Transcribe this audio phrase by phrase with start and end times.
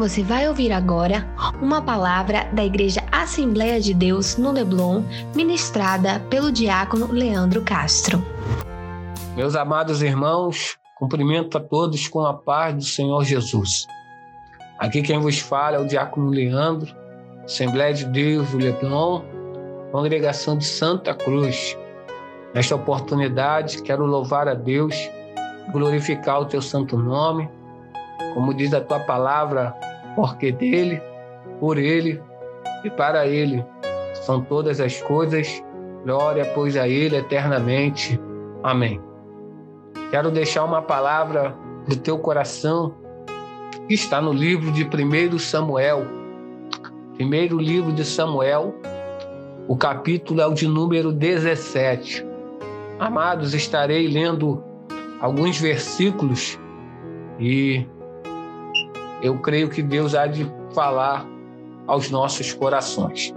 [0.00, 1.28] Você vai ouvir agora
[1.60, 5.02] uma palavra da Igreja Assembleia de Deus no Leblon,
[5.36, 8.24] ministrada pelo diácono Leandro Castro.
[9.36, 13.86] Meus amados irmãos, cumprimento a todos com a paz do Senhor Jesus.
[14.78, 16.96] Aqui quem vos fala é o diácono Leandro,
[17.44, 19.20] Assembleia de Deus do Leblon,
[19.92, 21.76] congregação de Santa Cruz.
[22.54, 24.96] Nesta oportunidade, quero louvar a Deus,
[25.70, 27.50] glorificar o teu santo nome,
[28.32, 29.74] como diz a tua palavra,
[30.14, 31.00] porque dele,
[31.58, 32.20] por ele
[32.84, 33.64] e para ele
[34.14, 35.62] são todas as coisas.
[36.04, 38.20] Glória, pois, a ele eternamente.
[38.62, 39.00] Amém.
[40.10, 41.54] Quero deixar uma palavra
[41.86, 42.94] do teu coração
[43.86, 46.06] que está no livro de 1 Samuel.
[47.14, 48.74] Primeiro livro de Samuel,
[49.68, 52.24] o capítulo é o de número 17.
[52.98, 54.62] Amados, estarei lendo
[55.20, 56.58] alguns versículos
[57.38, 57.86] e
[59.22, 61.26] eu creio que Deus há de falar
[61.86, 63.34] aos nossos corações.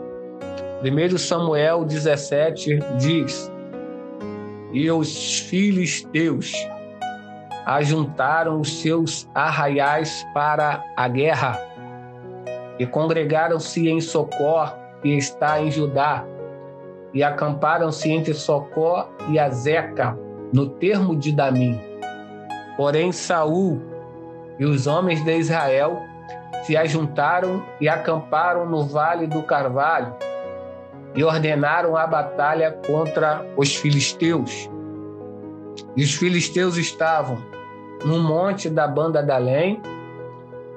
[0.84, 3.52] 1 Samuel 17 diz:
[4.72, 6.54] E os filhos teus
[7.66, 11.60] ajuntaram os seus arraiais para a guerra
[12.80, 16.26] e congregaram-se em Socó, que está em Judá,
[17.14, 20.18] e acamparam-se entre Socó e Azeca,
[20.52, 21.80] no termo de Damim.
[22.76, 23.80] Porém, Saul
[24.60, 26.02] e os homens de Israel
[26.64, 30.14] se ajuntaram e acamparam no vale do Carvalho
[31.16, 34.70] e ordenaram a batalha contra os filisteus.
[35.96, 37.38] E os filisteus estavam
[38.04, 39.82] no monte da banda da Além,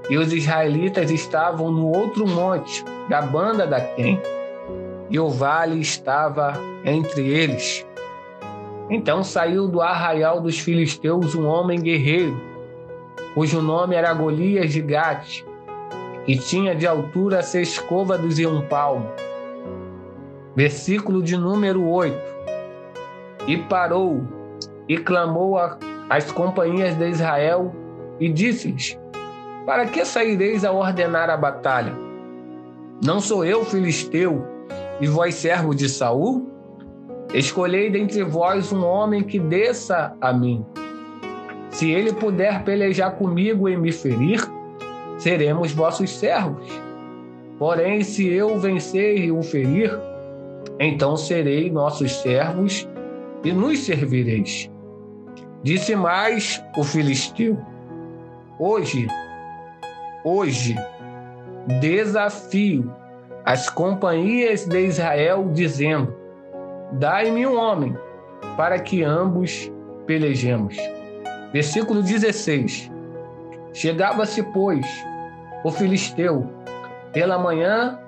[0.08, 4.20] e os israelitas estavam no outro monte da banda da Quem,
[5.10, 6.54] e o vale estava
[6.84, 7.84] entre eles.
[8.88, 12.40] Então saiu do arraial dos filisteus um homem guerreiro,
[13.36, 15.44] cujo nome era Golias de Gate,
[16.26, 19.10] e tinha de altura seis côvados e um palmo.
[20.56, 22.16] Versículo de número 8.
[23.46, 24.26] E parou
[24.88, 25.58] e clamou
[26.08, 27.74] às companhias de Israel
[28.18, 28.98] e disse-lhes:
[29.66, 31.92] Para que saireis a ordenar a batalha?
[33.04, 34.46] Não sou eu filisteu
[34.98, 36.50] e vós servo de Saul?
[37.34, 40.64] Escolhei dentre vós um homem que desça a mim.
[41.76, 44.40] Se ele puder pelejar comigo e me ferir,
[45.18, 46.66] seremos vossos servos.
[47.58, 49.92] Porém, se eu vencer e o ferir,
[50.80, 52.88] então serei nossos servos
[53.44, 54.70] e nos servireis.
[55.62, 57.58] Disse mais o filisteu:
[58.58, 59.06] Hoje,
[60.24, 60.74] hoje,
[61.78, 62.90] desafio
[63.44, 66.16] as companhias de Israel, dizendo:
[66.92, 67.94] Dai-me um homem,
[68.56, 69.70] para que ambos
[70.06, 70.74] pelejemos.
[71.52, 72.90] Versículo 16.
[73.72, 74.86] Chegava-se, pois,
[75.64, 76.48] o filisteu
[77.12, 77.98] pela manhã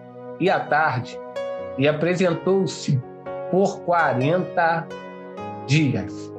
[0.41, 1.19] e à tarde,
[1.77, 3.01] e apresentou-se
[3.51, 4.87] por quarenta
[5.67, 6.33] dias.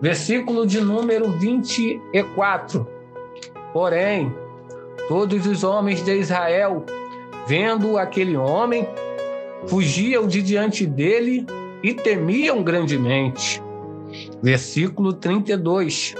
[0.00, 2.86] Versículo de número 24.
[3.72, 4.34] Porém,
[5.08, 6.84] todos os homens de Israel,
[7.46, 8.88] vendo aquele homem,
[9.66, 11.46] fugiam de diante dele
[11.82, 13.62] e temiam grandemente.
[14.42, 16.14] Versículo 32.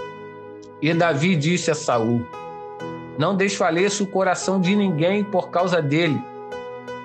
[0.82, 2.26] E Davi disse a Saul:
[3.18, 6.20] Não desfaleça o coração de ninguém por causa dele.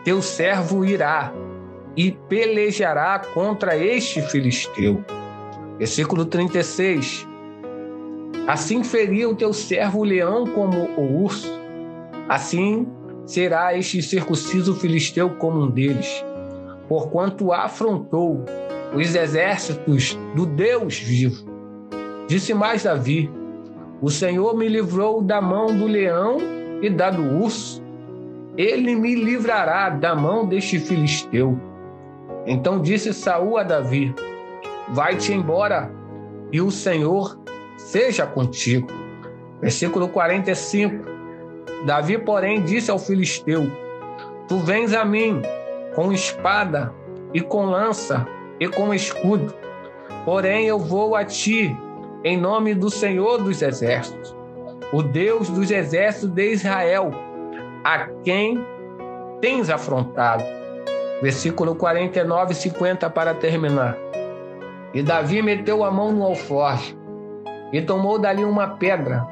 [0.03, 1.33] Teu servo irá
[1.95, 5.03] e pelejará contra este filisteu.
[5.77, 7.27] Versículo 36.
[8.47, 11.51] Assim feria o teu servo o leão como o urso,
[12.29, 12.87] assim
[13.25, 16.23] será este circunciso filisteu como um deles
[16.87, 18.45] porquanto afrontou
[18.93, 21.45] os exércitos do Deus vivo.
[22.27, 23.29] Disse mais Davi:
[24.01, 26.37] O Senhor me livrou da mão do leão
[26.81, 27.81] e da do urso.
[28.57, 31.57] Ele me livrará da mão deste filisteu.
[32.45, 34.13] Então disse Saul a Davi:
[34.89, 35.89] Vai-te embora,
[36.51, 37.39] e o Senhor
[37.77, 38.87] seja contigo.
[39.61, 41.05] Versículo 45.
[41.85, 43.63] Davi, porém, disse ao filisteu:
[44.47, 45.41] Tu vens a mim
[45.95, 46.93] com espada
[47.33, 48.27] e com lança
[48.59, 49.53] e com escudo.
[50.25, 51.75] Porém, eu vou a ti
[52.25, 54.35] em nome do Senhor dos Exércitos,
[54.91, 57.11] o Deus dos exércitos de Israel,
[57.83, 58.65] a quem
[59.39, 60.43] tens afrontado.
[61.21, 63.95] Versículo 49 e 50 para terminar.
[64.91, 66.97] E Davi meteu a mão no alforje
[67.71, 69.27] e tomou dali uma pedra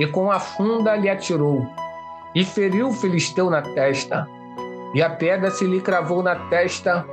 [0.00, 1.66] e com a funda lhe atirou
[2.34, 4.26] e feriu o filisteu na testa
[4.94, 7.04] e a pedra se lhe cravou na testa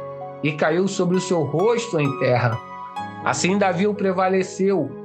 [0.42, 2.58] e caiu sobre o seu rosto em terra.
[3.26, 4.99] Assim Davi prevaleceu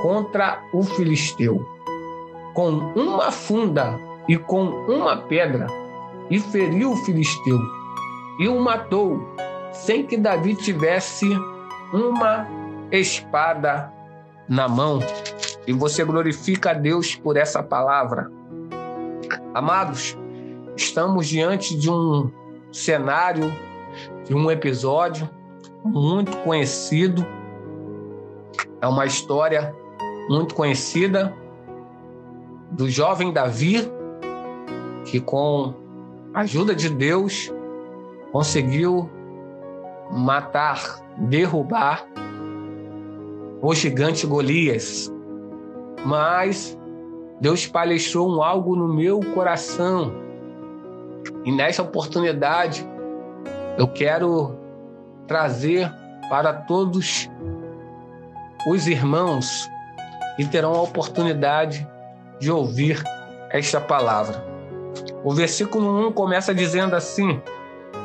[0.00, 1.66] contra o filisteu.
[2.54, 3.98] Com uma funda
[4.28, 5.66] e com uma pedra
[6.30, 7.58] e feriu o filisteu
[8.38, 9.20] e o matou,
[9.72, 11.28] sem que Davi tivesse
[11.92, 12.46] uma
[12.90, 13.92] espada
[14.48, 15.00] na mão.
[15.66, 18.30] E você glorifica a Deus por essa palavra.
[19.54, 20.16] Amados,
[20.76, 22.30] estamos diante de um
[22.72, 23.52] cenário,
[24.24, 25.28] de um episódio
[25.84, 27.24] muito conhecido.
[28.80, 29.74] É uma história
[30.28, 31.34] muito conhecida
[32.70, 33.90] do jovem Davi,
[35.04, 35.74] que com
[36.32, 37.52] a ajuda de Deus
[38.32, 39.08] conseguiu
[40.10, 42.06] matar, derrubar
[43.62, 45.12] o gigante Golias.
[46.04, 46.78] Mas
[47.40, 50.12] Deus palestrou um algo no meu coração.
[51.44, 52.86] E nessa oportunidade
[53.78, 54.56] eu quero
[55.26, 55.90] trazer
[56.28, 57.30] para todos
[58.66, 59.70] os irmãos
[60.36, 61.86] que terão a oportunidade
[62.38, 63.02] de ouvir
[63.50, 64.44] esta palavra.
[65.22, 67.40] O versículo 1 começa dizendo assim: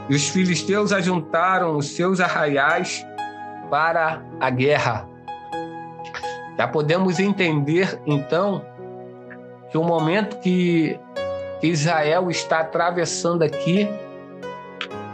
[0.09, 3.05] E os filisteus ajuntaram os seus arraiais
[3.69, 5.07] para a guerra.
[6.57, 8.65] Já podemos entender, então,
[9.69, 10.99] que o momento que
[11.61, 13.87] Israel está atravessando aqui,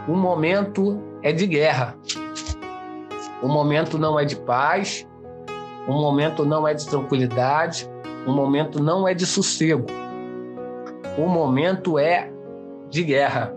[0.08, 1.96] o momento é de guerra.
[3.42, 5.06] O momento não é de paz,
[5.86, 7.88] o momento não é de tranquilidade,
[8.26, 9.86] o momento não é de sossego.
[11.16, 12.28] O momento é
[12.90, 13.54] de guerra.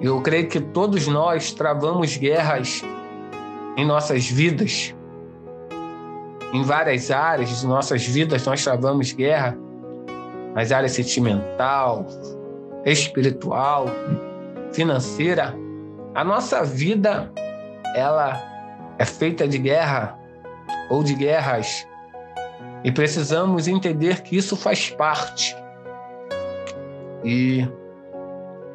[0.00, 2.82] Eu creio que todos nós travamos guerras
[3.76, 4.94] em nossas vidas.
[6.52, 9.56] Em várias áreas de nossas vidas nós travamos guerra,
[10.54, 12.06] nas áreas sentimental,
[12.84, 13.86] espiritual,
[14.72, 15.54] financeira.
[16.14, 17.30] A nossa vida
[17.94, 18.42] ela
[18.98, 20.21] é feita de guerra
[20.92, 21.86] ou de guerras
[22.84, 25.56] e precisamos entender que isso faz parte.
[27.24, 27.66] E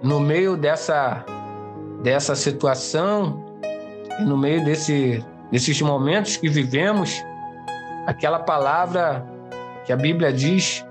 [0.02, 1.24] no meio dessa,
[2.02, 3.46] dessa situação,
[4.20, 7.24] e no meio desse, desses momentos que vivemos,
[8.08, 9.24] aquela palavra
[9.86, 10.84] que a Bíblia diz,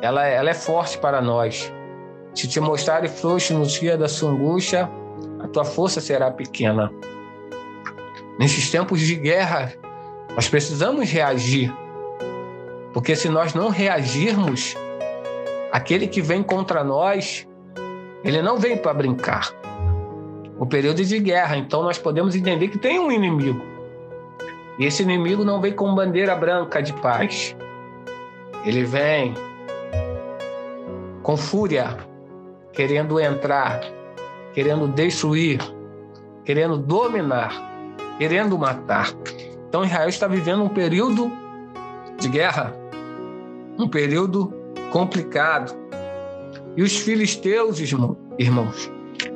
[0.00, 1.72] ela, ela é forte para nós.
[2.32, 4.88] Se te mostrarem frouxo no dia da sua angústia,
[5.42, 6.92] a tua força será pequena.
[8.38, 9.72] Nesses tempos de guerra,
[10.34, 11.72] nós precisamos reagir
[12.94, 14.76] porque se nós não reagirmos,
[15.72, 17.44] aquele que vem contra nós,
[18.22, 19.52] ele não vem para brincar.
[20.56, 23.60] O período de guerra, então nós podemos entender que tem um inimigo.
[24.78, 27.56] E esse inimigo não vem com bandeira branca de paz.
[28.64, 29.34] Ele vem
[31.20, 31.96] com fúria,
[32.72, 33.80] querendo entrar,
[34.52, 35.58] querendo destruir,
[36.44, 37.50] querendo dominar,
[38.18, 39.08] querendo matar.
[39.74, 41.32] Então Israel está vivendo um período
[42.20, 42.72] de guerra
[43.76, 44.54] um período
[44.92, 45.74] complicado.
[46.76, 47.80] E os filisteus,
[48.38, 48.88] irmãos,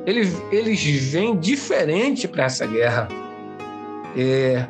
[0.05, 0.81] eles, eles
[1.11, 3.09] vêm diferente para essa guerra.
[4.15, 4.65] É,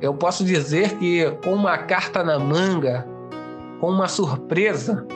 [0.00, 3.06] eu posso dizer que com uma carta na manga,
[3.78, 5.06] com uma surpresa,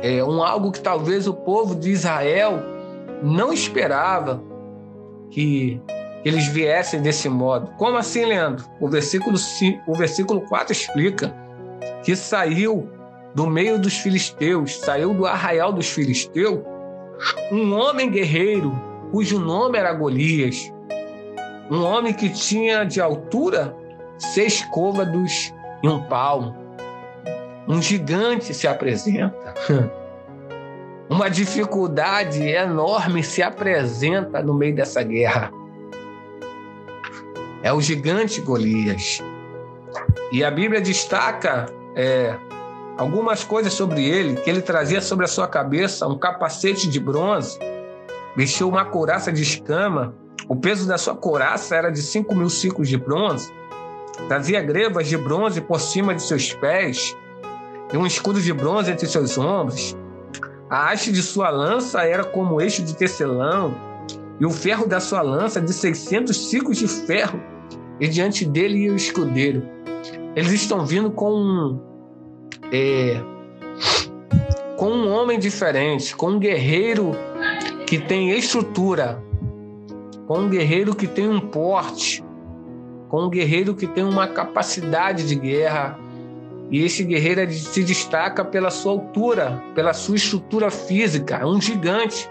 [0.00, 2.62] é um algo que talvez o povo de Israel
[3.22, 4.42] não esperava
[5.30, 5.78] que
[6.24, 7.70] eles viessem desse modo.
[7.76, 8.64] Como assim, Leandro?
[8.80, 9.36] O versículo,
[9.86, 11.34] o versículo 4 explica
[12.02, 12.88] que saiu
[13.34, 16.60] do meio dos filisteus, saiu do arraial dos filisteus,
[17.50, 18.72] um homem guerreiro
[19.10, 20.72] cujo nome era Golias,
[21.70, 23.74] um homem que tinha de altura
[24.18, 26.54] seis côvados e um palmo.
[27.66, 29.54] Um gigante se apresenta.
[31.08, 35.50] Uma dificuldade enorme se apresenta no meio dessa guerra.
[37.64, 39.22] É o gigante Golias.
[40.30, 41.64] E a Bíblia destaca
[41.96, 42.36] é,
[42.98, 47.58] algumas coisas sobre ele, que ele trazia sobre a sua cabeça um capacete de bronze,
[48.36, 50.14] vestiu uma couraça de escama,
[50.46, 53.50] o peso da sua couraça era de 5 mil ciclos de bronze,
[54.28, 57.16] trazia grevas de bronze por cima de seus pés
[57.90, 59.96] e um escudo de bronze entre seus ombros.
[60.68, 63.74] A haste de sua lança era como eixo de tecelão,
[64.38, 67.53] e o ferro da sua lança de 600 ciclos de ferro,
[68.00, 69.62] e diante dele ia o escudeiro.
[70.34, 71.80] Eles estão vindo com um,
[72.72, 73.20] é,
[74.76, 77.12] com um homem diferente, com um guerreiro
[77.86, 79.22] que tem estrutura,
[80.26, 82.24] com um guerreiro que tem um porte,
[83.08, 85.98] com um guerreiro que tem uma capacidade de guerra.
[86.70, 92.28] E esse guerreiro se destaca pela sua altura, pela sua estrutura física, é um gigante.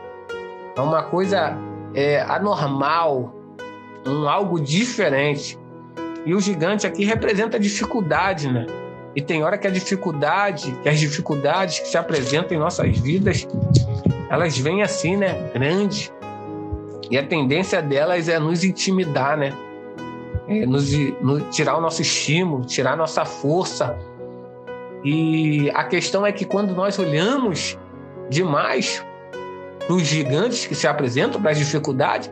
[0.76, 1.56] É uma coisa
[1.94, 3.33] é, anormal,
[4.06, 5.58] um algo diferente.
[6.26, 8.66] E o gigante aqui representa dificuldade, né?
[9.16, 13.48] E tem hora que a dificuldade, que as dificuldades que se apresentam em nossas vidas,
[14.30, 15.52] elas vêm assim, né?
[15.54, 16.12] Grande.
[17.12, 19.54] E a tendência delas é nos intimidar, né?
[20.48, 20.92] É nos,
[21.22, 23.98] nos, tirar o nosso estímulo, tirar a nossa força.
[25.04, 27.78] E a questão é que quando nós olhamos
[28.30, 29.06] demais
[29.86, 32.32] para os gigantes que se apresentam, para as dificuldades,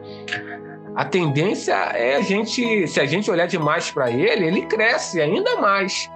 [0.95, 5.55] a tendência é a gente, se a gente olhar demais para ele, ele cresce ainda
[5.57, 6.09] mais.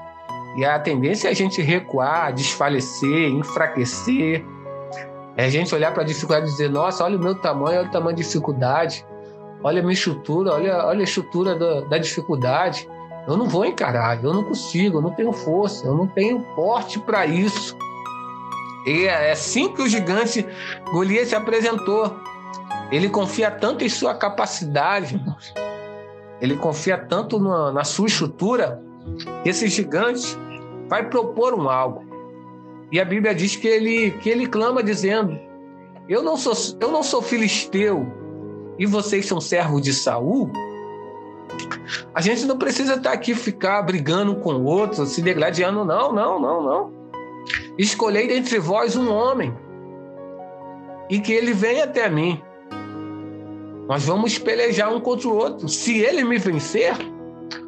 [0.57, 4.45] E a tendência é a gente recuar, desfalecer, enfraquecer.
[5.37, 7.87] É a gente olhar para a dificuldade e dizer: nossa, olha o meu tamanho, olha
[7.87, 9.05] o tamanho da dificuldade,
[9.63, 12.89] olha a minha estrutura, olha, olha a estrutura da, da dificuldade.
[13.27, 16.99] Eu não vou encarar, eu não consigo, eu não tenho força, eu não tenho porte
[16.99, 17.75] para isso.
[18.85, 20.45] E é assim que o gigante
[20.91, 22.15] Golias se apresentou.
[22.91, 25.21] Ele confia tanto em sua capacidade,
[26.39, 28.81] ele confia tanto na, na sua estrutura,
[29.43, 30.37] que esse gigante
[30.87, 32.05] vai propor um algo.
[32.91, 35.37] E a Bíblia diz que ele, que ele clama dizendo:
[36.07, 38.05] Eu não sou, eu não sou filisteu
[38.77, 40.51] e vocês são servos de Saul.
[42.13, 46.39] A gente não precisa estar aqui ficar brigando com o outro, se degladiando, não, não,
[46.39, 46.93] não, não.
[47.77, 49.53] Escolhei dentre vós um homem
[51.09, 52.41] e que ele venha até mim.
[53.87, 55.69] Nós vamos pelejar um contra o outro.
[55.69, 56.95] Se ele me vencer,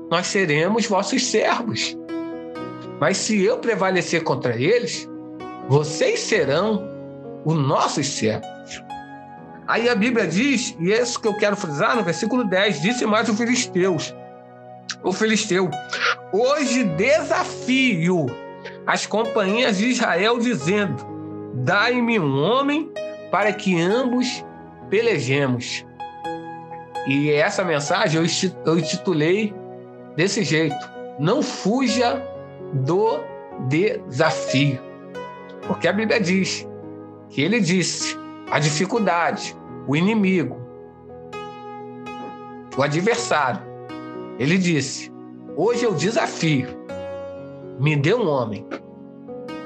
[0.09, 1.97] nós seremos vossos servos.
[2.99, 5.07] Mas se eu prevalecer contra eles,
[5.69, 6.83] vocês serão
[7.45, 8.83] os nossos servos.
[9.67, 13.05] Aí a Bíblia diz, e é isso que eu quero frisar no versículo 10, disse
[13.05, 14.15] mais o filisteus.
[15.03, 15.69] O filisteu,
[16.31, 18.25] hoje desafio
[18.85, 21.05] as companhias de Israel dizendo:
[21.53, 22.91] Dai-me um homem
[23.29, 24.43] para que ambos
[24.89, 25.85] pelejemos.
[27.07, 28.21] E essa mensagem
[28.65, 29.53] eu intitulei
[30.15, 30.75] desse jeito:
[31.19, 32.21] Não fuja
[32.73, 33.19] do
[33.67, 34.79] desafio.
[35.67, 36.67] Porque a Bíblia diz
[37.29, 38.17] que ele disse:
[38.49, 39.55] a dificuldade,
[39.87, 40.57] o inimigo,
[42.77, 43.61] o adversário.
[44.39, 45.11] Ele disse:
[45.55, 46.67] Hoje eu desafio.
[47.79, 48.65] Me dê um homem.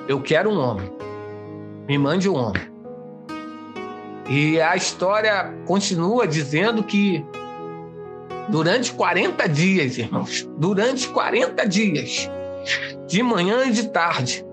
[0.07, 0.91] Eu quero um homem.
[1.87, 2.70] Me mande um homem.
[4.29, 7.25] E a história continua dizendo que
[8.49, 12.29] durante 40 dias, irmãos, durante 40 dias,
[13.07, 14.45] de manhã e de tarde,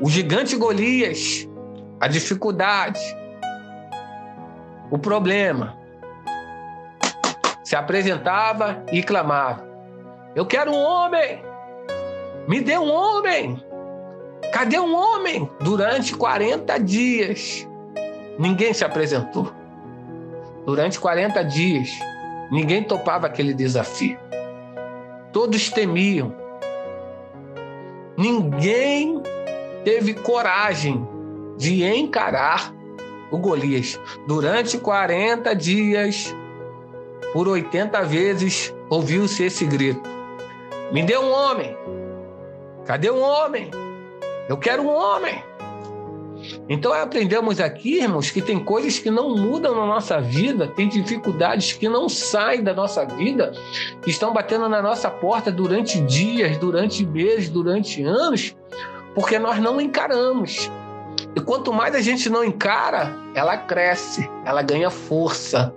[0.00, 1.48] o gigante Golias,
[2.00, 3.00] a dificuldade,
[4.90, 5.76] o problema,
[7.64, 9.66] se apresentava e clamava:
[10.34, 11.42] Eu quero um homem!
[12.46, 13.60] Me dê um homem!
[14.52, 15.50] Cadê um homem?
[15.60, 17.68] Durante 40 dias,
[18.38, 19.52] ninguém se apresentou.
[20.64, 21.90] Durante 40 dias,
[22.50, 24.18] ninguém topava aquele desafio.
[25.32, 26.34] Todos temiam,
[28.16, 29.22] Ninguém
[29.84, 31.06] teve coragem
[31.58, 32.72] de encarar
[33.30, 34.00] o Golias.
[34.26, 36.34] Durante 40 dias,
[37.34, 40.00] por 80 vezes, ouviu-se esse grito:
[40.92, 41.76] Me dê um homem!
[42.86, 43.70] Cadê um homem?
[44.48, 45.42] Eu quero um homem!
[46.68, 51.72] Então aprendemos aqui, irmãos, que tem coisas que não mudam na nossa vida, tem dificuldades
[51.72, 53.52] que não saem da nossa vida,
[54.02, 58.56] que estão batendo na nossa porta durante dias, durante meses, durante anos,
[59.14, 60.70] porque nós não encaramos.
[61.34, 65.72] E quanto mais a gente não encara, ela cresce, ela ganha força.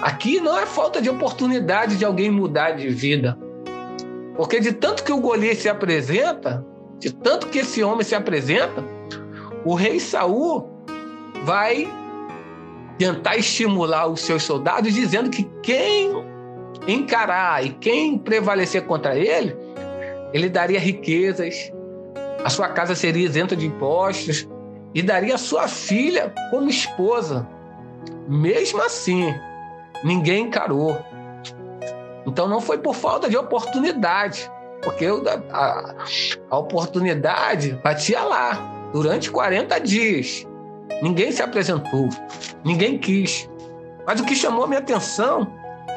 [0.00, 3.38] Aqui não é falta de oportunidade de alguém mudar de vida.
[4.36, 6.64] Porque de tanto que o Golias se apresenta,
[6.98, 8.82] de tanto que esse homem se apresenta,
[9.64, 10.68] o rei Saul
[11.44, 11.88] vai
[12.98, 16.12] tentar estimular os seus soldados, dizendo que quem
[16.86, 19.56] encarar e quem prevalecer contra ele,
[20.32, 21.72] ele daria riquezas,
[22.44, 24.48] a sua casa seria isenta de impostos
[24.94, 27.46] e daria a sua filha como esposa.
[28.28, 29.34] Mesmo assim,
[30.04, 30.98] ninguém encarou.
[32.26, 34.50] Então não foi por falta de oportunidade,
[34.82, 35.94] porque a,
[36.50, 40.46] a oportunidade batia lá durante 40 dias.
[41.02, 42.08] Ninguém se apresentou,
[42.64, 43.48] ninguém quis.
[44.06, 45.52] Mas o que chamou a minha atenção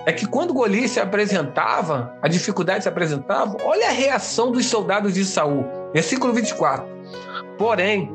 [0.05, 5.13] é que quando Golias se apresentava, a dificuldade se apresentava, olha a reação dos soldados
[5.13, 5.65] de Saul.
[5.93, 6.85] Versículo 24.
[7.57, 8.11] Porém,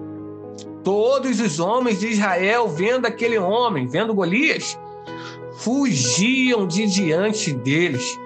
[0.85, 4.78] todos os homens de Israel, vendo aquele homem, vendo Golias,
[5.58, 8.18] fugiam de diante deles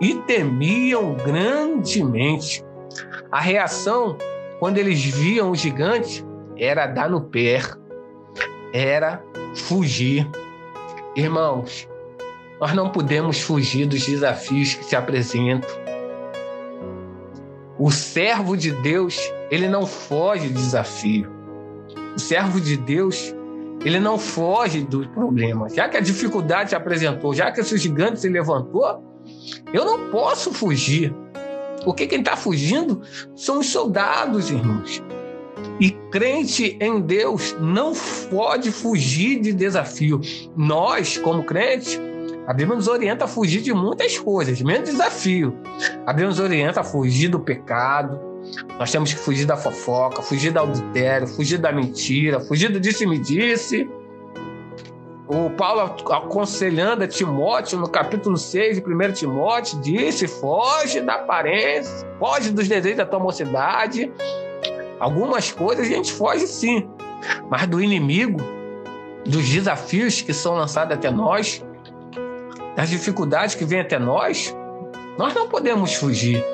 [0.00, 2.64] e temiam grandemente.
[3.30, 4.16] A reação
[4.58, 6.24] quando eles viam o gigante,
[6.56, 7.60] era dar no pé,
[8.72, 9.22] era
[9.54, 10.28] fugir.
[11.16, 11.88] Irmãos,
[12.60, 15.70] nós não podemos fugir dos desafios que se apresentam.
[17.78, 19.18] O servo de Deus,
[19.50, 21.30] ele não foge de desafio.
[22.16, 23.34] O servo de Deus,
[23.84, 25.68] ele não foge do problema.
[25.68, 29.02] Já que a dificuldade se apresentou, já que esse gigante se levantou,
[29.72, 31.14] eu não posso fugir.
[31.84, 33.02] Porque quem está fugindo
[33.34, 35.02] são os soldados, irmãos.
[35.80, 37.92] E crente em Deus não
[38.30, 40.20] pode fugir de desafio.
[40.56, 42.00] Nós, como crentes,
[42.46, 45.56] a Bíblia nos orienta a fugir de muitas coisas, menos desafio.
[46.06, 48.20] A Bíblia nos orienta a fugir do pecado.
[48.78, 53.88] Nós temos que fugir da fofoca, fugir do adultério, fugir da mentira, fugir do disse-me-disse.
[55.26, 55.80] O Paulo
[56.12, 62.68] aconselhando a Timóteo no capítulo 6 de 1 Timóteo disse: foge da aparência, foge dos
[62.68, 64.12] desejos da tua mocidade.
[65.00, 66.86] Algumas coisas a gente foge sim,
[67.48, 68.38] mas do inimigo,
[69.24, 71.64] dos desafios que são lançados até nós,
[72.76, 74.54] das dificuldades que vêm até nós,
[75.16, 76.44] nós não podemos fugir.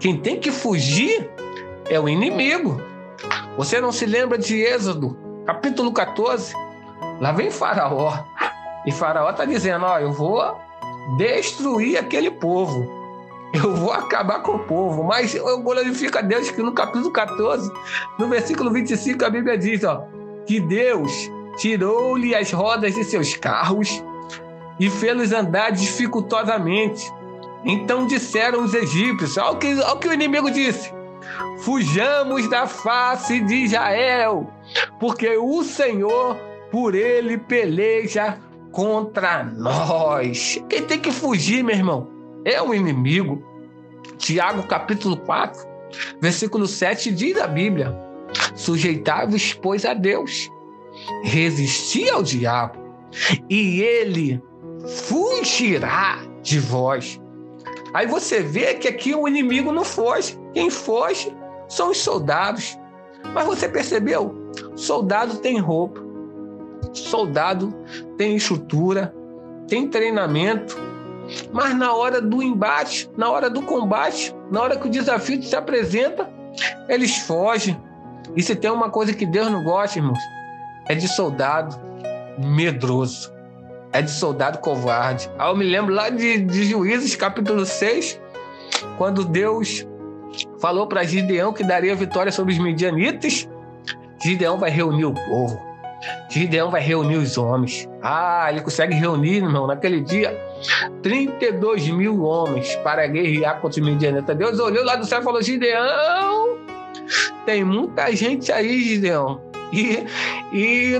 [0.00, 1.30] Quem tem que fugir
[1.88, 2.80] é o inimigo.
[3.56, 6.63] Você não se lembra de Êxodo, capítulo 14?
[7.20, 8.24] Lá vem Faraó.
[8.86, 10.56] E Faraó está dizendo: Ó, eu vou
[11.16, 13.04] destruir aquele povo.
[13.54, 15.04] Eu vou acabar com o povo.
[15.04, 17.70] Mas eu glorifico a Deus que no capítulo 14,
[18.18, 20.04] no versículo 25, a Bíblia diz: ó,
[20.44, 24.02] que Deus tirou-lhe as rodas de seus carros
[24.80, 27.12] e fê-los andar dificultosamente.
[27.64, 30.92] Então disseram os egípcios: olha o que, olha o, que o inimigo disse.
[31.60, 34.50] Fujamos da face de Israel,
[34.98, 36.36] porque o Senhor
[36.74, 38.36] por ele peleja
[38.72, 40.60] contra nós.
[40.68, 42.10] Quem tem que fugir, meu irmão,
[42.44, 43.40] é o inimigo.
[44.18, 45.64] Tiago capítulo 4,
[46.20, 47.96] versículo 7 diz a Bíblia:
[48.56, 50.50] Sujeitai-vos, pois, a Deus,
[51.22, 52.76] resisti ao diabo,
[53.48, 54.42] e ele
[55.06, 57.20] fugirá de vós.
[57.92, 60.36] Aí você vê que aqui o inimigo não foge.
[60.52, 61.32] Quem foge
[61.68, 62.76] são os soldados.
[63.32, 64.34] Mas você percebeu?
[64.74, 66.03] Soldado tem roupa,
[66.94, 67.74] soldado
[68.16, 69.14] tem estrutura,
[69.68, 70.76] tem treinamento.
[71.52, 75.56] Mas na hora do embate, na hora do combate, na hora que o desafio se
[75.56, 76.30] apresenta,
[76.88, 77.80] eles fogem.
[78.36, 80.18] E se tem uma coisa que Deus não gosta, irmãos,
[80.88, 81.76] é de soldado
[82.38, 83.34] medroso
[83.94, 85.30] é de soldado covarde.
[85.38, 88.20] Aí eu me lembro lá de, de Juízes, capítulo 6,
[88.98, 89.86] quando Deus
[90.58, 93.48] falou para Gideão que daria vitória sobre os midianitas.
[94.20, 95.62] Gideão vai reunir o povo.
[96.28, 97.88] Gideão vai reunir os homens.
[98.02, 100.36] Ah, ele consegue reunir, irmão, naquele dia,
[101.02, 104.36] 32 mil homens para guerrear contra os midianitas.
[104.36, 106.58] Deus olhou lá do céu e falou: Gideão,
[107.46, 109.40] tem muita gente aí, Gideão.
[109.72, 110.04] E,
[110.52, 110.98] e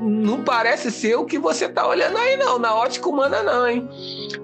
[0.00, 2.58] não parece ser o que você está olhando aí, não.
[2.58, 3.88] Na ótica humana, não, hein?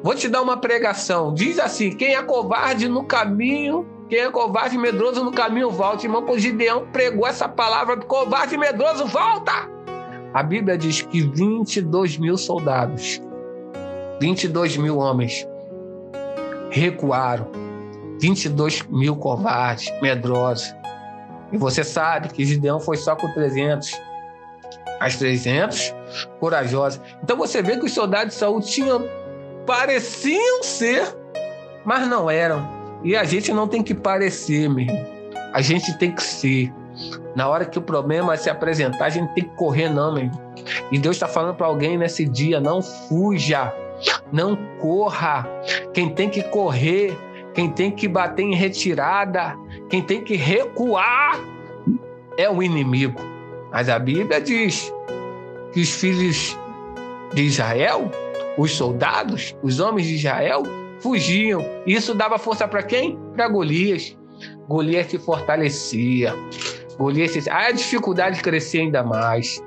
[0.02, 1.32] Vou te dar uma pregação.
[1.32, 3.86] Diz assim: quem é covarde no caminho,
[4.18, 6.04] é covarde medroso no caminho, volta.
[6.04, 9.68] Irmão, o Gideão pregou essa palavra: covarde medroso, volta!
[10.32, 13.20] A Bíblia diz que 22 mil soldados,
[14.20, 15.46] 22 mil homens
[16.70, 17.46] recuaram.
[18.20, 20.74] 22 mil covardes, medrosos.
[21.52, 23.92] E você sabe que Gideão foi só com 300
[25.00, 25.94] as 300
[26.40, 27.00] corajosas.
[27.22, 29.04] Então você vê que os soldados de Saul tinham
[29.66, 31.14] pareciam ser,
[31.84, 32.73] mas não eram.
[33.04, 34.98] E a gente não tem que parecer, mesmo.
[35.52, 36.72] A gente tem que ser.
[37.36, 40.30] Na hora que o problema se apresentar, a gente tem que correr, não, meu
[40.90, 43.72] E Deus está falando para alguém nesse dia: não fuja,
[44.32, 45.46] não corra.
[45.92, 47.16] Quem tem que correr,
[47.52, 49.54] quem tem que bater em retirada,
[49.90, 51.38] quem tem que recuar
[52.38, 53.20] é o inimigo.
[53.70, 54.92] Mas a Bíblia diz
[55.72, 56.56] que os filhos
[57.34, 58.10] de Israel,
[58.56, 60.62] os soldados, os homens de Israel,
[61.04, 61.62] fugiam.
[61.86, 63.18] Isso dava força para quem?
[63.34, 64.16] Para Golias.
[64.66, 66.34] Golias se fortalecia.
[66.96, 67.50] Golias se...
[67.50, 69.62] A dificuldade crescia ainda mais.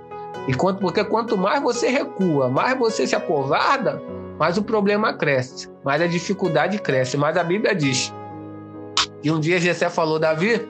[0.48, 4.02] E quanto, porque quanto mais você recua, mais você se acovarda,
[4.40, 7.16] mais o problema cresce, mais a dificuldade cresce.
[7.18, 8.12] Mas a Bíblia diz
[9.22, 10.68] que um dia Jessé falou, Davi,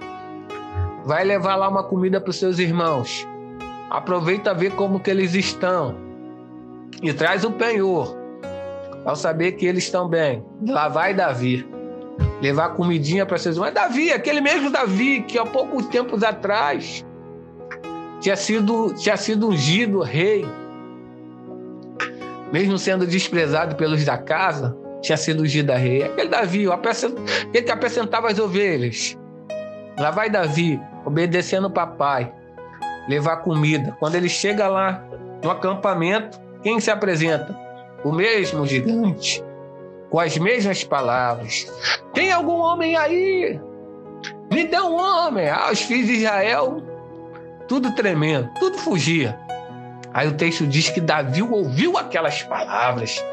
[1.05, 3.25] vai levar lá uma comida para os seus irmãos.
[3.89, 5.95] Aproveita ver como que eles estão
[7.01, 8.16] e traz o penhor
[9.07, 10.43] ao saber que eles estão bem.
[10.67, 11.65] Lá vai Davi
[12.41, 13.71] levar comidinha para seus irmãos.
[13.71, 17.05] Davi, aquele mesmo Davi que há poucos tempos atrás
[18.19, 20.45] tinha sido, tinha sido ungido rei,
[22.51, 26.03] mesmo sendo desprezado pelos da casa, tinha sido ungido rei.
[26.03, 29.17] Aquele Davi, aquele que apresentava as ovelhas.
[29.97, 32.29] Lá vai Davi, obedecendo o papai,
[33.07, 33.95] levar comida.
[33.99, 35.01] Quando ele chega lá
[35.41, 37.66] no acampamento, quem se apresenta?
[38.03, 39.43] O mesmo gigante.
[40.09, 41.67] com as mesmas palavras:
[42.13, 43.59] Tem algum homem aí?
[44.51, 45.49] Me dê um homem.
[45.49, 46.81] Ah, os filhos de Israel,
[47.67, 49.37] tudo tremendo, tudo fugia.
[50.13, 53.23] Aí o texto diz que Davi ouviu aquelas palavras.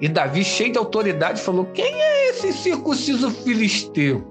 [0.00, 4.24] E Davi, cheio de autoridade, falou: Quem é esse circunciso filisteu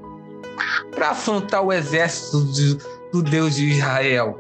[0.92, 2.78] para afrontar o exército de,
[3.12, 4.40] do Deus de Israel?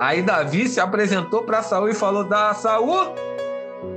[0.00, 3.14] Aí Davi se apresentou para Saul e falou: "Da Saul,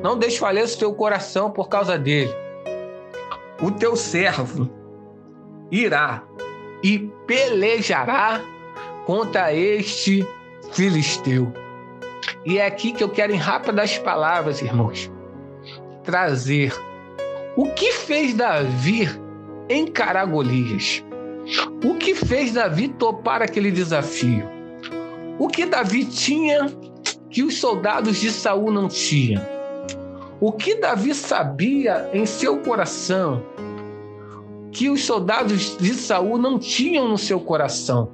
[0.02, 2.34] não desfaleça o teu coração por causa dele.
[3.62, 4.70] O teu servo
[5.72, 6.24] irá
[6.84, 8.42] e pelejará
[9.06, 10.26] contra este
[10.72, 11.52] filisteu."
[12.46, 15.12] E é aqui que eu quero, em rápidas palavras, irmãos,
[16.04, 16.74] trazer
[17.56, 19.08] o que fez Davi
[19.70, 21.04] encarar Golias.
[21.84, 24.48] O que fez Davi topar aquele desafio?
[25.38, 26.72] O que Davi tinha
[27.30, 29.61] que os soldados de Saul não tinham?
[30.44, 33.44] O que Davi sabia em seu coração
[34.72, 38.12] que os soldados de Saul não tinham no seu coração?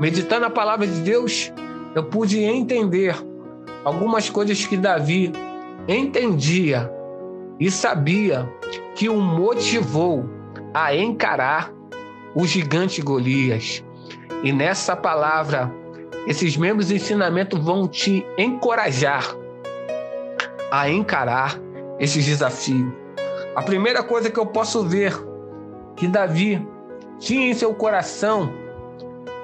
[0.00, 1.52] Meditando a palavra de Deus,
[1.94, 3.14] eu pude entender
[3.84, 5.30] algumas coisas que Davi
[5.86, 6.92] entendia
[7.60, 8.52] e sabia
[8.96, 10.28] que o motivou
[10.74, 11.72] a encarar
[12.34, 13.84] o gigante Golias.
[14.42, 15.72] E nessa palavra
[16.26, 19.36] esses mesmos ensinamentos vão te encorajar
[20.70, 21.58] a encarar
[21.98, 22.92] esses desafios.
[23.54, 25.14] A primeira coisa que eu posso ver
[25.96, 26.66] que Davi
[27.18, 28.52] tinha em seu coração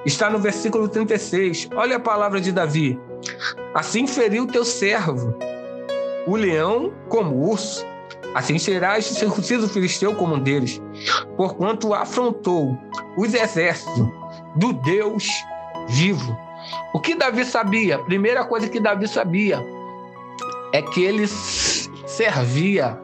[0.05, 1.69] está no versículo 36.
[1.75, 2.99] Olha a palavra de Davi.
[3.73, 5.35] Assim feriu teu servo,
[6.27, 7.85] o leão como o urso,
[8.33, 10.81] assim serás circunciso filisteu como um deles,
[11.35, 12.77] porquanto afrontou
[13.17, 14.07] os exércitos
[14.55, 15.27] do Deus
[15.89, 16.37] vivo.
[16.93, 17.99] O que Davi sabia?
[17.99, 19.74] Primeira coisa que Davi sabia
[20.75, 22.99] é que ele servia,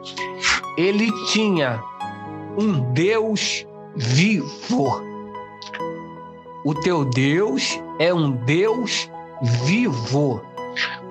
[0.77, 1.81] ele tinha
[2.57, 5.01] um Deus vivo.
[6.65, 9.09] O teu Deus é um Deus
[9.63, 10.41] vivo.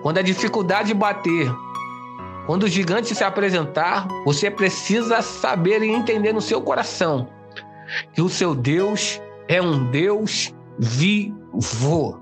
[0.02, 1.50] Quando a dificuldade bater,
[2.44, 7.26] quando o gigante se apresentar, você precisa saber e entender no seu coração
[8.12, 9.18] que o seu Deus
[9.48, 12.20] é um Deus vivo.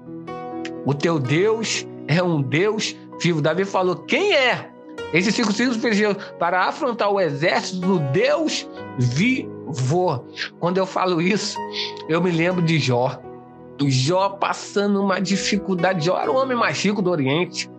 [0.87, 3.08] O teu Deus é um Deus vivo.
[3.41, 4.71] Davi falou: quem é?
[5.13, 10.25] Esse circunciso pediu para afrontar o exército do Deus vivo.
[10.59, 11.59] Quando eu falo isso,
[12.09, 13.19] eu me lembro de Jó.
[13.87, 16.07] Jó passando uma dificuldade.
[16.07, 17.71] Jó era o homem mais rico do Oriente.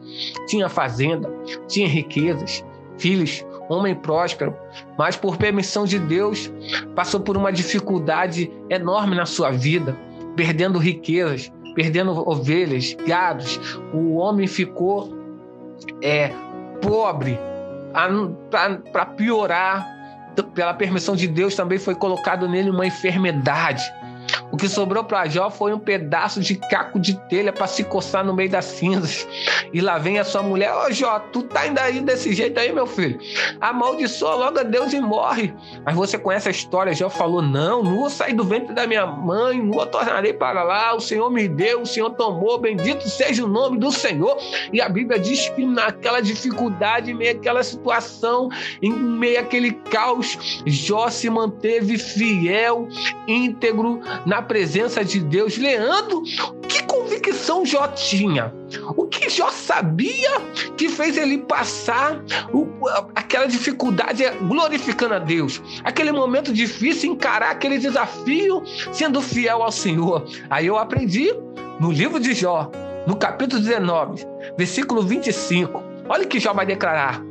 [0.48, 1.30] Tinha fazenda,
[1.68, 2.64] tinha riquezas,
[2.98, 4.56] filhos, homem próspero,
[4.98, 6.52] mas por permissão de Deus,
[6.96, 9.96] passou por uma dificuldade enorme na sua vida,
[10.36, 13.60] perdendo riquezas, perdendo ovelhas, gados.
[13.94, 15.19] O homem ficou
[16.02, 16.32] é,
[16.82, 17.40] pobre.
[18.92, 19.86] Para piorar,
[20.54, 23.84] pela permissão de Deus, também foi colocado nele uma enfermidade.
[24.52, 28.26] O que sobrou para Jó foi um pedaço de caco de telha para se coçar
[28.26, 29.28] no meio das cinzas.
[29.72, 32.60] E lá vem a sua mulher: Ô oh, Jó, tu tá ainda aí desse jeito
[32.60, 33.20] aí, meu filho?
[33.62, 35.54] Amaldiçoa logo a Deus e morre.
[35.86, 39.62] Mas você conhece a história: Jó falou: Não, nua saí do ventre da minha mãe,
[39.62, 40.96] nua tornarei para lá.
[40.96, 42.58] O Senhor me deu, o Senhor tomou.
[42.60, 44.38] Bendito seja o nome do Senhor.
[44.74, 48.50] E a Bíblia diz que naquela dificuldade, em meio àquela situação,
[48.82, 52.88] em meio àquele caos, Jó se manteve fiel,
[53.28, 55.58] íntegro na na presença de Deus.
[55.58, 56.24] Leandro,
[56.68, 58.54] que convicção Jó tinha?
[58.96, 60.40] O que Jó sabia
[60.78, 62.24] que fez ele passar
[63.14, 65.62] aquela dificuldade glorificando a Deus?
[65.84, 70.26] Aquele momento difícil, encarar aquele desafio sendo fiel ao Senhor.
[70.50, 71.34] Aí eu aprendi
[71.80, 72.72] no livro de Jó,
[73.06, 74.26] no capítulo 19,
[74.58, 75.84] versículo 25.
[76.08, 77.22] Olha o que Jó vai declarar.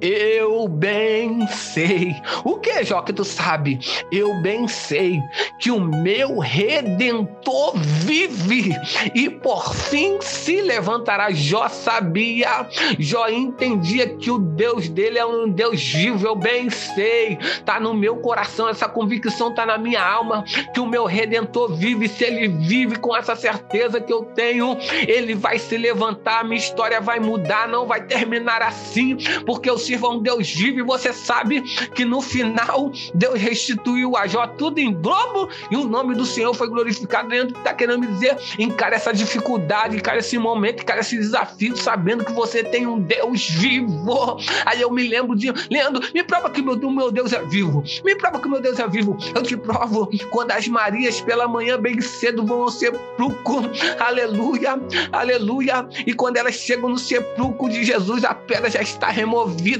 [0.00, 2.14] Eu bem sei.
[2.44, 3.78] O que, Jó, que tu sabe?
[4.12, 5.20] Eu bem sei
[5.58, 8.76] que o meu redentor vive
[9.14, 11.30] e por fim se levantará.
[11.30, 16.26] Jó sabia, Jó entendia que o Deus dele é um Deus vivo.
[16.26, 17.38] Eu bem sei.
[17.64, 22.06] Tá no meu coração, essa convicção tá na minha alma que o meu redentor vive.
[22.08, 24.76] Se ele vive com essa certeza que eu tenho,
[25.08, 30.08] ele vai se levantar, minha história vai mudar, não vai terminar assim, porque eu sirva
[30.08, 31.62] um Deus vivo e você sabe
[31.94, 36.52] que no final Deus restituiu a Jó tudo em dobro e o nome do Senhor
[36.54, 37.28] foi glorificado.
[37.28, 42.24] Leandro está querendo me dizer, encara essa dificuldade, encara esse momento, encara esse desafio, sabendo
[42.24, 44.38] que você tem um Deus vivo.
[44.66, 47.82] Aí eu me lembro de, Leandro, me prova que o meu Deus é vivo.
[48.04, 49.16] Me prova que o meu Deus é vivo.
[49.34, 53.70] Eu te provo quando as Marias pela manhã bem cedo vão ao sepulcro.
[53.98, 54.78] Aleluia,
[55.10, 55.88] aleluia.
[56.06, 59.75] E quando elas chegam no sepulcro de Jesus, a pedra já está removida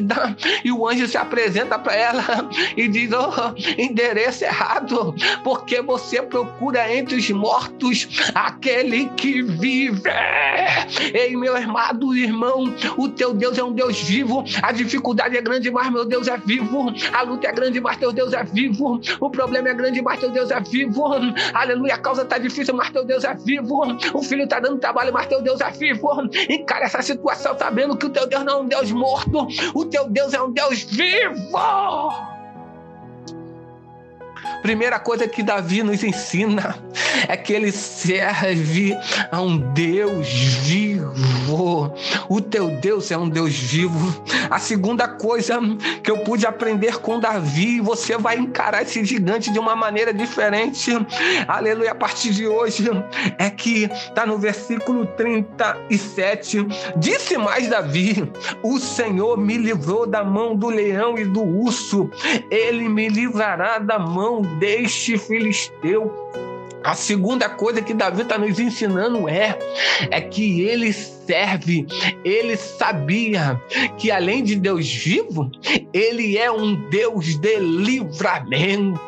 [0.65, 2.25] E o anjo se apresenta para ela
[2.77, 10.03] e diz: oh, endereço errado, porque você procura entre os mortos aquele que vive.
[11.15, 14.45] Ei, meu amado irmão, o teu Deus é um Deus vivo.
[14.63, 16.93] A dificuldade é grande, mas meu Deus é vivo.
[17.13, 19.01] A luta é grande, mas teu Deus é vivo.
[19.21, 21.05] O problema é grande, mas teu Deus é vivo.
[21.55, 23.83] Aleluia, a causa está difícil, mas teu Deus é vivo.
[24.13, 26.09] O filho está dando trabalho, mas teu Deus é vivo.
[26.49, 30.09] Encara essa situação sabendo que o teu Deus não é um Deus morto, o teu
[30.09, 32.36] Deus é um Deus vivo.
[34.67, 36.77] Primeira coisa que Davi nos ensina
[37.29, 38.97] é que ele serve
[39.31, 41.95] a um Deus vivo.
[42.29, 44.25] O teu Deus é um Deus vivo.
[44.51, 45.61] A segunda coisa
[46.03, 50.91] que eu pude aprender com Davi, você vai encarar esse gigante de uma maneira diferente.
[51.47, 52.91] Aleluia, a partir de hoje
[53.39, 56.67] é que está no versículo 37.
[56.97, 58.29] Disse mais Davi:
[58.65, 62.11] O Senhor me livrou da mão do leão e do urso.
[62.51, 66.13] Ele me livrará da mão deste filisteu.
[66.85, 69.59] A segunda coisa que Davi está nos ensinando é,
[70.09, 71.85] é que ele serve,
[72.25, 73.61] ele sabia
[73.99, 75.51] que além de Deus vivo,
[75.93, 79.01] ele é um Deus de livramento.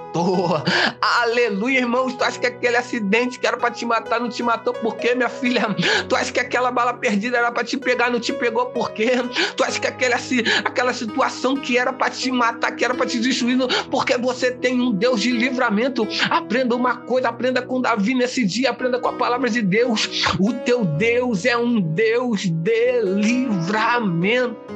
[1.00, 2.14] Aleluia, irmãos.
[2.14, 5.14] Tu acha que aquele acidente que era para te matar não te matou por quê,
[5.14, 5.62] minha filha?
[6.08, 9.10] Tu acha que aquela bala perdida era para te pegar não te pegou por quê?
[9.56, 10.16] Tu acha que aquela,
[10.64, 13.58] aquela situação que era para te matar, que era para te destruir,
[13.90, 16.06] porque você tem um Deus de livramento.
[16.30, 20.26] Aprenda uma coisa, aprenda com Davi nesse dia, aprenda com a palavra de Deus.
[20.38, 24.68] O teu Deus é um Deus de livramento.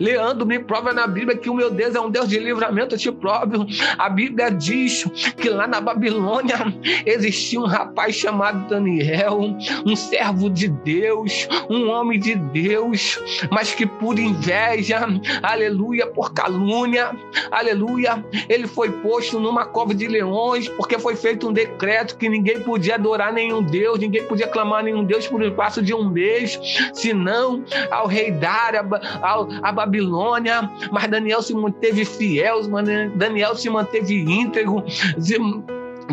[0.00, 2.94] Leandro me prova na Bíblia que o meu Deus é um Deus de livramento.
[2.94, 3.66] Eu te provo.
[3.98, 5.04] A Bíblia Bíblia diz
[5.36, 6.56] que lá na Babilônia
[7.04, 9.38] existia um rapaz chamado Daniel,
[9.84, 13.18] um servo de Deus, um homem de Deus,
[13.50, 15.06] mas que por inveja,
[15.42, 17.10] aleluia, por calúnia,
[17.50, 22.60] aleluia, ele foi posto numa cova de leões, porque foi feito um decreto que ninguém
[22.60, 26.58] podia adorar nenhum Deus, ninguém podia clamar nenhum Deus por um espaço de um mês,
[26.92, 28.84] senão ao rei Dária,
[29.22, 30.70] ao, a Babilônia.
[30.90, 32.60] Mas Daniel se manteve fiel,
[33.14, 34.84] Daniel se manteve íntegro,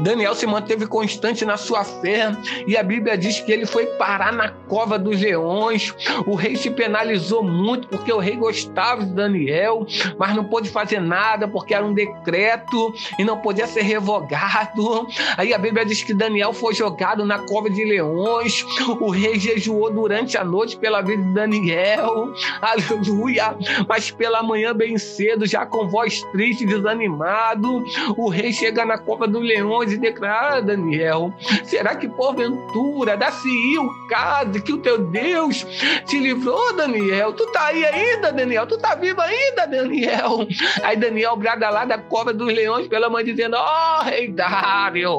[0.01, 2.35] Daniel se manteve constante na sua fé
[2.67, 5.93] e a Bíblia diz que ele foi parar na cova dos leões.
[6.25, 9.85] O rei se penalizou muito porque o rei gostava de Daniel,
[10.17, 15.07] mas não pôde fazer nada porque era um decreto e não podia ser revogado.
[15.37, 18.65] Aí a Bíblia diz que Daniel foi jogado na cova de leões.
[18.99, 22.33] O rei jejuou durante a noite pela vida de Daniel.
[22.61, 23.55] Aleluia!
[23.87, 27.83] Mas pela manhã bem cedo, já com voz triste, desanimado,
[28.17, 34.07] o rei chega na cova dos leões e declara: Daniel, será que porventura dá-se o
[34.07, 35.65] caso que o teu Deus
[36.05, 37.33] te livrou, Daniel?
[37.33, 38.65] Tu tá aí ainda, Daniel?
[38.65, 40.47] Tu tá vivo ainda, Daniel?
[40.83, 45.11] Aí Daniel brada lá da cova dos leões pela mãe, dizendo: Ó, oh, rei Dário,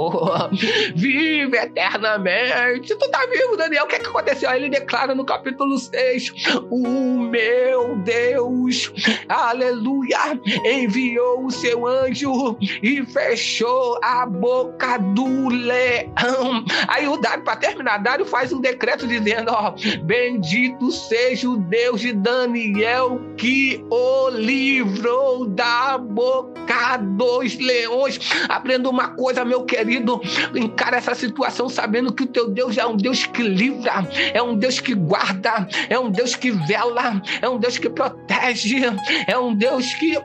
[0.94, 2.94] vive eternamente.
[2.94, 3.85] Tu tá vivo, Daniel?
[3.85, 4.50] O que, é que aconteceu?
[4.50, 6.33] Aí ele declara no capítulo 6:
[6.70, 8.92] O meu Deus,
[9.29, 16.64] aleluia, enviou o seu anjo e fechou a boca boca do leão.
[16.88, 22.01] Aí o Dário, para terminar, Dário faz um decreto dizendo: ó, bendito seja o Deus
[22.01, 28.19] de Daniel que o livrou da boca dos leões.
[28.49, 30.21] Aprenda uma coisa, meu querido,
[30.55, 34.57] encara essa situação sabendo que o teu Deus é um Deus que livra, é um
[34.57, 38.83] Deus que guarda, é um Deus que vela, é um Deus que protege,
[39.27, 40.16] é um Deus que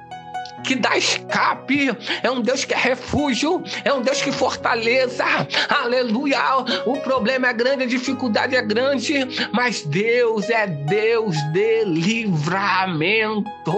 [0.63, 1.89] que dá escape,
[2.23, 5.23] é um Deus que é refúgio, é um Deus que fortaleza.
[5.69, 6.39] Aleluia!
[6.85, 9.13] O problema é grande, a dificuldade é grande,
[9.51, 13.71] mas Deus é Deus de livramento.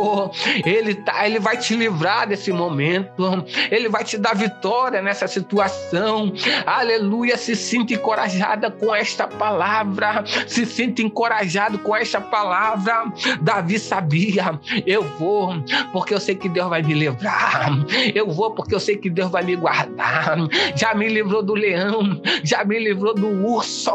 [0.65, 3.45] Ele tá, ele vai te livrar desse momento.
[3.71, 6.33] Ele vai te dar vitória nessa situação.
[6.65, 7.37] Aleluia!
[7.37, 10.23] Se sinta encorajada com esta palavra.
[10.47, 13.11] Se sinta encorajado com esta palavra.
[13.41, 15.53] Davi sabia, eu vou,
[15.91, 17.69] porque eu sei que Deus vai me livrar.
[18.15, 20.37] Eu vou porque eu sei que Deus vai me guardar.
[20.75, 23.91] Já me livrou do leão, já me livrou do urso.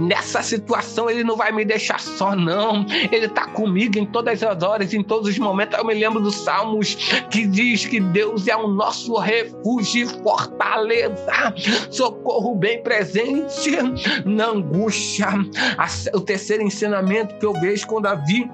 [0.00, 2.86] Nessa situação ele não vai me deixar só, não.
[3.12, 5.78] Ele está comigo em todas as horas, em todos os momentos.
[5.78, 6.94] Eu me lembro dos Salmos
[7.30, 11.54] que diz que Deus é o nosso refúgio e fortaleza,
[11.90, 13.72] socorro bem presente
[14.24, 15.28] na angústia.
[16.14, 18.50] O terceiro ensinamento que eu vejo com Davi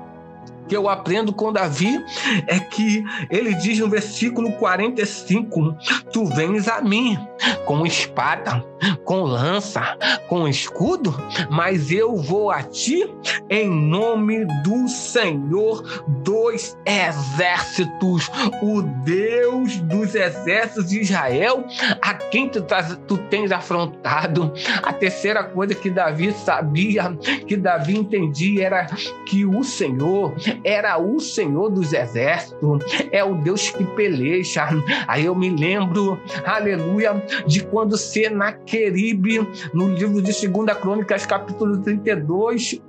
[0.68, 2.02] que eu aprendo com Davi
[2.46, 5.76] é que ele diz no versículo 45:
[6.12, 7.18] Tu vens a mim
[7.66, 8.64] com espada,
[9.04, 9.96] com lança,
[10.28, 11.14] com escudo,
[11.50, 13.08] mas eu vou a ti
[13.48, 15.82] em nome do Senhor
[16.24, 18.30] dos exércitos,
[18.62, 21.64] o Deus dos exércitos de Israel,
[22.00, 22.64] a quem tu,
[23.06, 24.52] tu tens afrontado.
[24.82, 28.86] A terceira coisa que Davi sabia, que Davi entendia, era
[29.26, 30.34] que o Senhor
[30.64, 34.68] era o Senhor dos exércitos, é o Deus que peleja.
[35.06, 37.14] Aí eu me lembro, aleluia,
[37.46, 42.80] de quando Senaqueribe, no livro de 2 Crônicas, capítulo 32,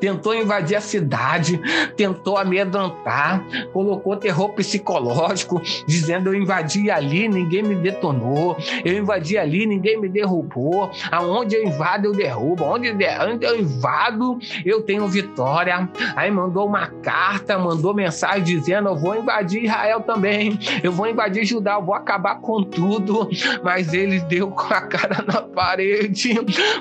[0.00, 1.60] tentou invadir a cidade,
[1.96, 9.66] tentou amedrontar, colocou terror psicológico, dizendo eu invadi ali, ninguém me detonou, eu invadi ali,
[9.66, 12.94] ninguém me derrubou, aonde eu invado eu derrubo, onde,
[13.40, 15.88] eu invado eu tenho vitória.
[16.16, 21.44] Aí mandou uma carta, mandou mensagem dizendo eu vou invadir Israel também, eu vou invadir
[21.44, 23.28] Judá, eu vou acabar com tudo,
[23.62, 26.34] mas ele deu com a cara na parede,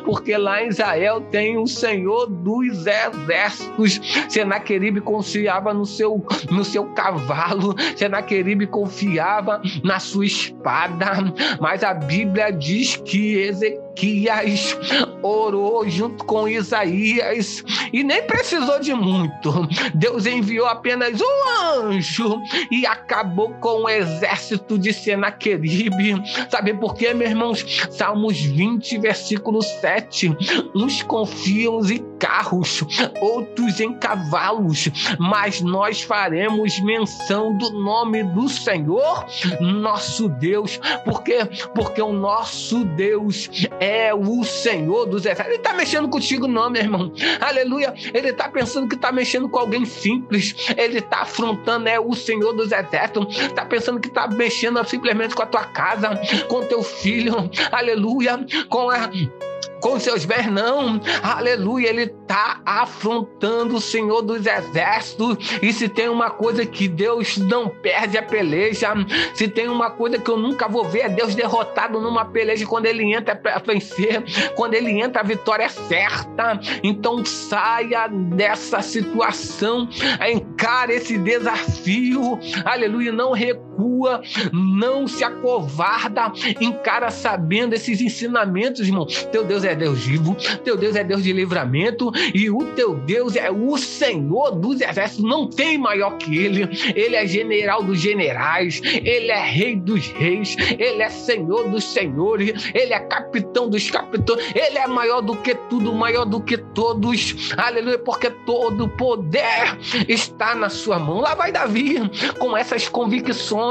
[0.03, 3.02] porque lá em Israel tem o Senhor dos exércitos.
[4.29, 12.51] Senaqueribe confiava no seu, no seu cavalo, Senaqueribe confiava na sua espada, mas a Bíblia
[12.51, 14.75] diz que Ezequiel Malaquias
[15.21, 19.67] orou junto com Isaías e nem precisou de muito.
[19.93, 26.15] Deus enviou apenas um anjo e acabou com o exército de Senaqueribe.
[26.49, 27.87] Sabe por quê, meus irmãos?
[27.91, 30.35] Salmos 20, versículo 7.
[30.75, 32.83] Uns confiam em carros,
[33.21, 39.25] outros em cavalos, mas nós faremos menção do nome do Senhor,
[39.59, 40.79] nosso Deus.
[41.05, 41.39] Por quê?
[41.75, 43.82] Porque o nosso Deus é
[44.13, 45.47] o Senhor dos exércitos.
[45.47, 47.11] Ele está mexendo contigo, não, meu irmão.
[47.39, 47.93] Aleluia.
[48.13, 50.55] Ele está pensando que está mexendo com alguém simples.
[50.77, 53.37] Ele está afrontando é o Senhor dos exércitos.
[53.37, 57.49] Está pensando que está mexendo simplesmente com a tua casa, com teu filho.
[57.71, 58.45] Aleluia.
[58.69, 59.09] Com a
[59.83, 61.01] com seus pés, não.
[61.21, 65.59] Aleluia, ele está afrontando o Senhor dos Exércitos.
[65.61, 68.93] E se tem uma coisa que Deus não perde a peleja,
[69.35, 72.85] se tem uma coisa que eu nunca vou ver, é Deus derrotado numa peleja quando
[72.85, 74.23] ele entra para vencer,
[74.55, 76.57] quando ele entra, a vitória é certa.
[76.81, 79.89] Então saia dessa situação,
[80.31, 82.39] encare esse desafio.
[82.63, 83.72] Aleluia, não recua,
[84.51, 86.31] não se acovarda,
[86.61, 89.05] encara sabendo esses ensinamentos, irmão.
[89.31, 92.95] Teu Deus é é Deus vivo, teu Deus é Deus de livramento e o teu
[92.95, 96.69] Deus é o Senhor dos exércitos, não tem maior que ele.
[96.95, 102.71] Ele é general dos generais, ele é rei dos reis, ele é senhor dos senhores,
[102.73, 107.51] ele é capitão dos capitães, ele é maior do que tudo, maior do que todos.
[107.57, 111.19] Aleluia, porque todo poder está na sua mão.
[111.19, 111.97] Lá vai Davi
[112.37, 113.62] com essas convicções,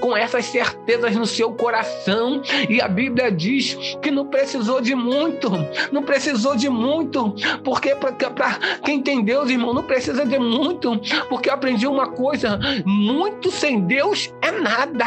[0.00, 5.50] com essas certezas no seu coração, e a Bíblia diz que não precisou de muito
[5.92, 11.48] não precisou de muito, porque para quem tem Deus, irmão, não precisa de muito, porque
[11.48, 15.06] eu aprendi uma coisa: muito sem Deus é nada,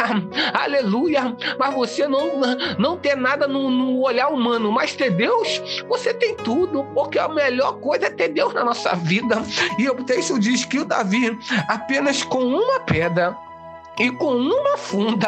[0.54, 1.36] aleluia.
[1.58, 2.42] Mas você não,
[2.78, 7.28] não ter nada no, no olhar humano, mas ter Deus, você tem tudo, porque a
[7.28, 9.42] melhor coisa é ter Deus na nossa vida.
[9.78, 11.38] E o texto diz que o Davi,
[11.68, 13.36] apenas com uma pedra,
[14.00, 15.28] e com uma funda,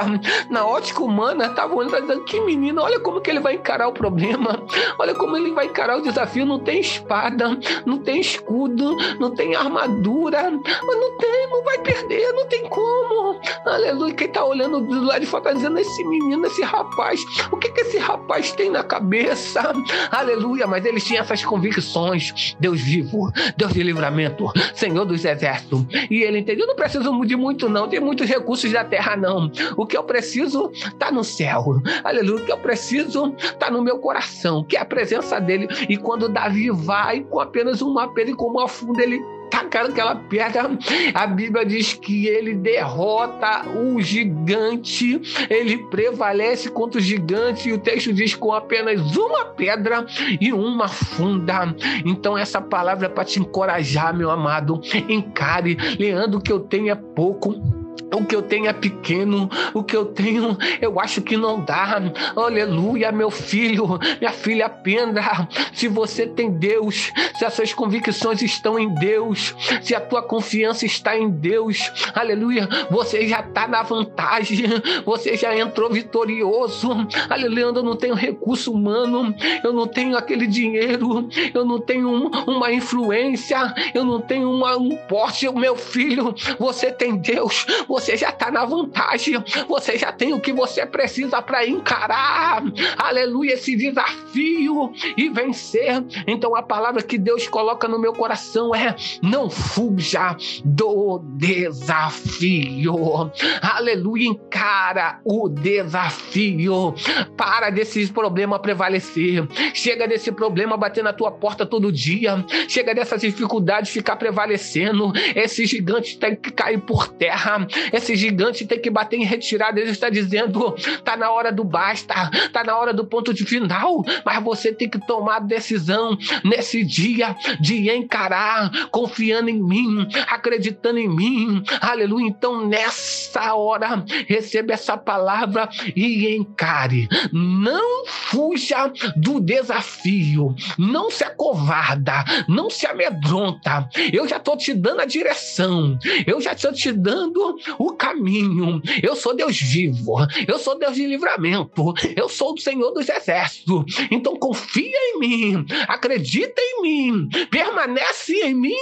[0.49, 3.93] na ótica humana, estava olhando dizendo, que menino, olha como que ele vai encarar o
[3.93, 4.63] problema,
[4.97, 9.55] olha como ele vai encarar o desafio, não tem espada, não tem escudo, não tem
[9.55, 15.03] armadura, mas não tem, não vai perder, não tem como, aleluia, quem está olhando do
[15.03, 18.69] lado de fora está dizendo, esse menino, esse rapaz, o que que esse rapaz tem
[18.69, 19.73] na cabeça,
[20.12, 26.21] aleluia, mas eles tinham essas convicções, Deus vivo, Deus de livramento, Senhor dos exércitos, e
[26.21, 29.51] ele entendeu, não preciso de muito não, tem muitos recursos recursos da terra, não.
[29.77, 31.81] O que eu preciso está no céu.
[32.03, 32.41] Aleluia.
[32.41, 35.67] O que eu preciso está no meu coração, que é a presença dele.
[35.87, 39.19] E quando Davi vai com apenas uma pedra e com uma funda, ele
[39.49, 40.69] tacaram aquela pedra.
[41.13, 45.19] A Bíblia diz que ele derrota o gigante,
[45.49, 50.05] ele prevalece contra o gigante, e o texto diz com apenas uma pedra
[50.39, 51.75] e uma funda.
[52.05, 54.81] Então, essa palavra é para te encorajar, meu amado.
[55.07, 57.79] Encare, Leandro, que eu tenho é pouco
[58.13, 62.02] o que eu tenho é pequeno, o que eu tenho eu acho que não dá.
[62.35, 65.47] Aleluia, meu filho, minha filha Penda.
[65.73, 70.85] Se você tem Deus, se as suas convicções estão em Deus, se a tua confiança
[70.85, 74.65] está em Deus, aleluia, você já está na vantagem,
[75.06, 76.89] você já entrou vitorioso.
[77.29, 79.33] Aleluia, eu não tenho recurso humano,
[79.63, 84.95] eu não tenho aquele dinheiro, eu não tenho uma influência, eu não tenho uma, um
[85.08, 90.40] porte, meu filho, você tem Deus, você já está na vantagem, você já tem o
[90.40, 92.62] que você precisa para encarar,
[92.96, 96.06] aleluia, esse desafio e vencer.
[96.27, 103.31] Então a palavra que Deus coloca no meu coração é: não fuja do desafio,
[103.62, 106.94] aleluia, encara o desafio,
[107.35, 113.21] para desse problema prevalecer, chega desse problema bater na tua porta todo dia, chega dessas
[113.21, 119.17] dificuldades ficar prevalecendo, esse gigante tem que cair por terra, esse gigante tem que bater
[119.17, 119.79] em retirada.
[119.79, 124.03] Ele está dizendo: tá na hora do basta, tá na hora do ponto de final,
[124.25, 131.07] mas você tem que tomar decisão nesse dia de encarar, confiando em mim, acreditando em
[131.07, 131.63] mim.
[131.81, 132.27] Aleluia.
[132.27, 137.07] Então, nessa hora, receba essa palavra e encare.
[137.31, 143.87] Não fuja do desafio, não se acovarda, não se amedronta.
[144.11, 148.81] Eu já estou te dando a direção, eu já estou te dando o caminho.
[149.01, 150.15] Eu sou Deus vivo,
[150.47, 153.85] eu sou Deus de livramento, eu sou o Senhor dos exércitos.
[154.12, 158.75] Então confia em mim, acredita em mim, permanece em mim,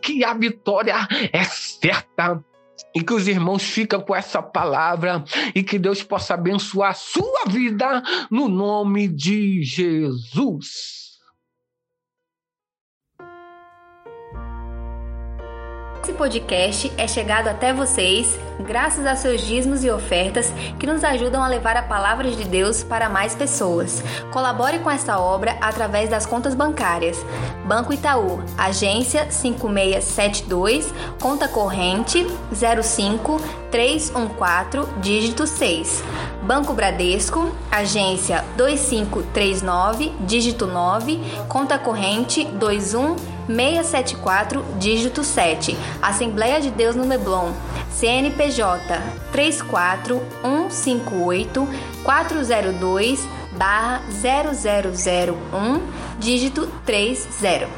[0.00, 2.42] que a vitória é certa
[2.94, 5.24] e que os irmãos ficam com essa palavra
[5.54, 11.11] e que Deus possa abençoar a sua vida no nome de Jesus.
[16.02, 21.40] Esse podcast é chegado até vocês graças a seus dízimos e ofertas que nos ajudam
[21.40, 24.02] a levar a palavra de Deus para mais pessoas.
[24.32, 27.24] Colabore com esta obra através das contas bancárias:
[27.64, 33.40] Banco Itaú, agência 5672, conta corrente 05
[33.70, 36.02] 314, dígito 6.
[36.42, 45.76] Banco Bradesco, agência 2539, dígito 9, conta corrente 21 674, dígito 7.
[46.00, 47.52] Assembleia de Deus no Leblon.
[47.98, 48.62] CNPJ
[49.30, 51.68] 34158
[52.02, 55.82] 402 barra 0001,
[56.18, 57.68] dígito 30.